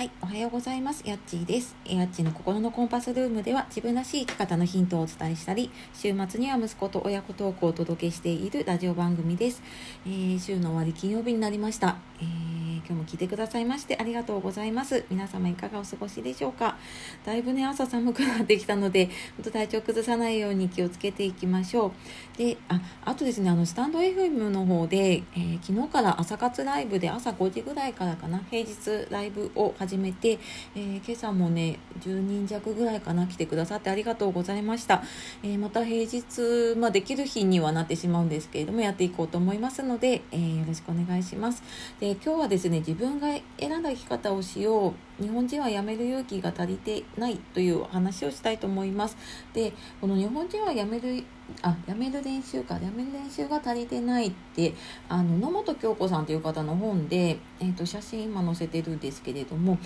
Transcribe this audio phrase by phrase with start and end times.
[0.00, 1.02] はい、おはようございます。
[1.06, 1.76] やっちーです。
[1.84, 9.62] やっちーの心のコンパスルームでは自分らしい生き方のヒントをお伝えしたり、週末には息子と親子トークをお届けしているラジオ番組です。
[10.06, 11.98] えー、週の終わり金曜日になりました。
[12.18, 15.04] えー、今日も聞いてくださいましてありがとうございます。
[15.10, 16.76] 皆様いかがお過ごしでしょうか？
[17.24, 19.06] だいぶね、朝寒くなってきたので、
[19.36, 21.92] 本当体調崩さないように気をつけていきましょ
[22.34, 22.38] う。
[22.38, 30.38] で、あ、あとですね、あの、スタンド FM の方で、えー、昨日から朝活ライブで朝5時ぐらいからかな、平日ライブを始めて、
[30.74, 35.02] えー、今朝もね10人弱ぐらいかな来てくださってありがとうございました、
[35.42, 41.62] えー、また平日、まあ、できる日にはなってしまうんですけれどもやっていこうと思いますので、えー、よろしくお願いします
[41.98, 49.16] で今日はですねね自分が選んだ生き方をしよう日本人は辞める勇気が足りてないという話をしたいと思います。
[49.52, 51.22] でこの日本人は辞める
[51.62, 54.72] あやめる練習かやめる練習が足りてないって
[55.08, 59.76] あの野本京子さんという方の本で、えーと、写真今載せてるんですけれども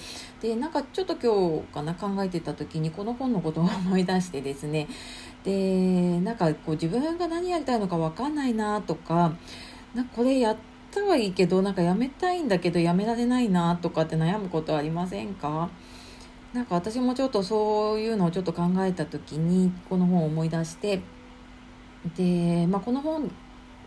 [0.42, 4.86] でなんかちょっと今日かな考えてた時にこの本のことを思い出してですね
[5.42, 9.34] でなんかこう自分が何やりたいのか分かんないなとか
[9.95, 15.69] なこれやってたはいいけどなんかやめたいんだけどやめられないなとかって悩むことありませんか？
[16.53, 21.01] なんか私もちょっとそういうのをちょっと考えた時にこの本を思い出して
[22.17, 23.28] で、まあ、この本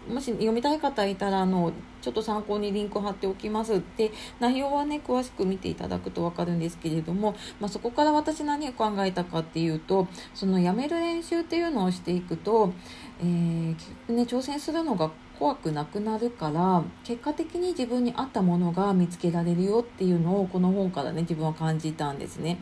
[0.09, 12.73] もし読みたい方いたらあのちょっと参考にリンク貼っておきますで内容はね詳しく見ていただくと分かるんですけれども、まあ、そこから私何を考えたかっていうとそのやめる練習っていうのをしていくと、
[13.19, 13.75] えー、
[14.09, 22.59] ね挑戦するのが怖くなくなるから結果的に自分に合ったものが見つけられるよっていうのをこの本からね自分は感じたんですね。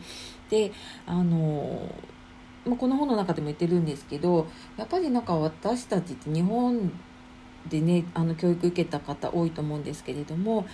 [0.50, 0.72] で
[1.06, 1.88] あの
[2.66, 6.92] ま、この本の中でも言ってるんですけどやっぱりなんか私たちって日本
[7.68, 10.66] でねあの教育受けた方多いと思うんですけれども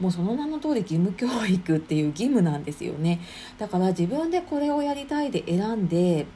[0.00, 3.20] もうその名の通り義務教育っていう義務なんですよね
[3.58, 6.26] だから自分でこれをやりたいで選んで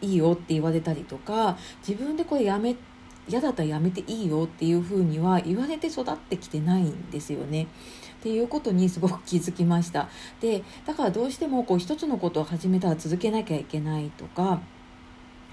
[0.00, 1.56] いいよって言われたりとか
[1.86, 2.95] 自分でこれやめて
[3.28, 7.66] 嫌だったらやめていいよっていうふうには言われて育ってきてないんですよね。
[8.18, 10.08] っていうことにすごく気づきました。
[10.40, 14.60] でだからどうしてもこう一つのことを始めたら続けなきゃいけないとか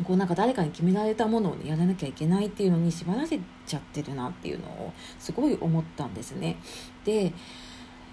[0.03, 6.57] こうなんか誰かに決められたものを、ね、やらなきゃいけないっていうのに縛られちゃってるなっていうのをすごい思ったんですね。
[7.05, 7.31] で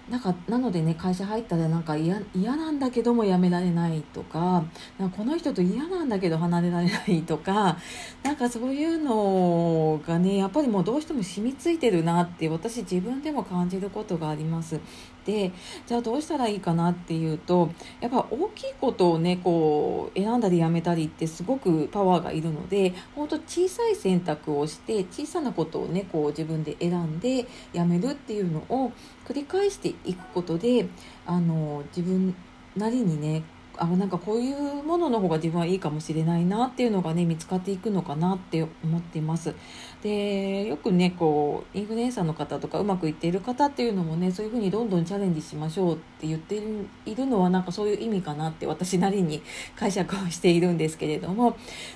[0.09, 4.63] なんかなのでね会社入ったらなんか嫌なんだけども辞められないとか
[4.97, 7.77] なんかこの人と嫌なんだけど離れられないとか
[8.23, 14.79] なんかそういうのがねやっぱりもうどうしても染みついてるなって私自分でも感じることがあります。
[15.25, 15.51] で
[15.85, 17.69] じゃあどうしたらいいかなっていうと
[17.99, 28.91] やっぱ大きいことをねこう選んだりやめたりってすごくパワーがいるので本当小さい選択をして小さなことをねこう自分で選んでやめるっていうのを
[29.27, 30.87] 繰り返していくことで
[31.25, 32.35] あの自分
[32.75, 33.43] なりにね
[33.77, 39.55] あなんかこういうものの方が自分はいいかもしれないなっていうのがね見つかっていくのかなって思っています。
[40.03, 46.61] でよくねこうインフルエンサーの方とかうまくいっている方っていうのもねそういうふうにどんどんチャレンジしましょうって言って
[47.05, 49.41] いるのはなんかそういう意味かなって私なりに
[49.75, 51.55] 解釈をしているんですけれども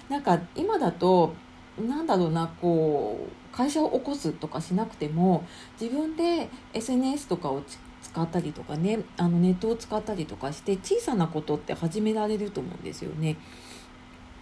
[0.09, 1.33] なんか今だと
[1.77, 5.45] なんだろうなこう会社を起こすとかしなくても
[5.79, 7.61] 自分で SNS とかを
[8.05, 13.37] 使ったりとかねあのネットを使ったりとかして小さなことって始められると思うんですよね。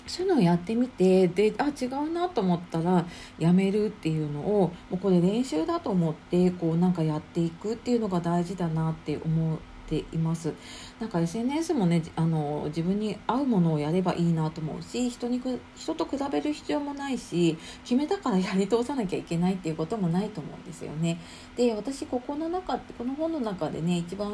[0.06, 3.06] そういうのをやってみてであ違うなと思ったら
[3.40, 10.54] やめるっていうのをもうこれ練習だと思ってこうなんかやっていくっていうのが大事だなって思ています。
[11.00, 15.42] なんか SNS もねあの自分に合うものをやればいいなと思うし人に
[15.76, 21.20] 人と比べる必要もないし決めたからやり通さなきゃいけないっていうこともないと思うんですよね。
[21.56, 24.34] で私ここの中この本の中でね一番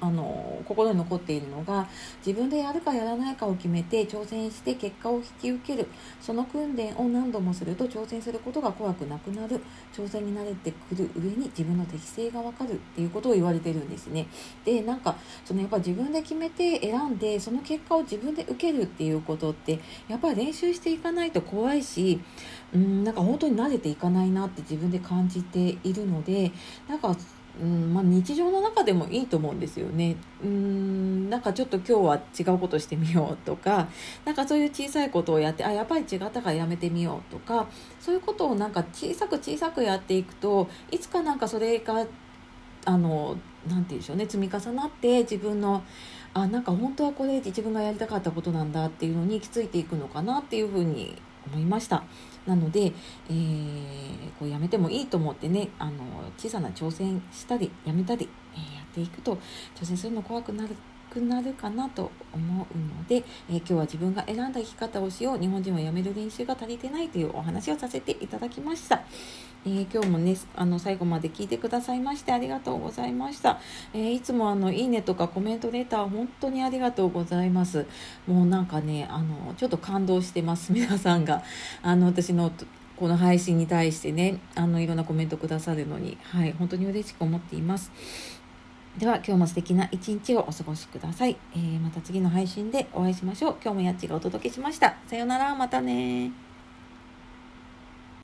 [0.00, 1.88] あの心に残っているのが
[2.24, 5.88] 自分でやるかやらないかを決めて挑戦して結果を引き受ける。
[6.20, 9.60] その訓練を何度もすると挑戦することが怖くなくなる。
[9.92, 14.26] 挑戦に慣れてくる上に自分の適性が分かるっていうことを言われてるんですね。
[14.64, 22.20] でなんかそのやっぱ自分で決めて選んでその結果を自分で受けるっていうことってやっぱり練習していかないと怖いし
[22.74, 26.52] うんなんか本当に慣れていかないなって自分で感じているので
[26.88, 27.16] なんか
[27.60, 30.16] うんまあ、日常の中でもいいと思うんですよね。
[30.42, 33.88] うんなんかちょっと今日は違うことしてみようとか
[34.24, 37.68] なんかそういう小さいことをやってあやっぱり違ったからやめてみようとか
[38.00, 42.06] そういうことをなんか小さく小さくやっていくといつかなんかそれが
[42.86, 43.36] あの
[43.68, 45.82] なんて言うんでしょうね積み重なって自分の
[46.32, 51.16] あなんか本当はこれ自分がやりたかったことなんだっていうのに行き着いていくのかなっていうふうに
[51.46, 52.04] 思いました。
[52.46, 52.92] なので、
[53.28, 56.02] えー、こうやめてもいいと思ってねあの
[56.38, 59.36] 小さな挑戦したりやめたりえやっていくと
[59.76, 60.74] 挑戦するの怖くなる
[61.10, 69.02] くなるかなと思うので、えー、今日は自分が選んだ生き方をしよう日本人は辞める練習が足りてないというお話をさせていただきました。
[69.66, 73.60] えー、今日もねあの最後まで聞いてくださいましてありがとうございました、
[73.92, 77.86] えー、いつもあのいいねとかコメントレター本当にありがとうございます。
[78.26, 81.42] もうなんかねあのちょっと感動してます 皆さんが。
[81.82, 82.52] あの私の
[82.96, 86.16] この配信に対してねあのいろんなコメントくださるのに。
[86.22, 87.90] はい本当に嬉しく思っています。
[88.98, 93.56] では今日も素敵な一日をお過ごしください、えー、また次の配信でお会いしましょう。
[93.62, 94.96] 今日もやっちがお届けしました。
[95.06, 95.54] さようなら。
[95.54, 96.49] またね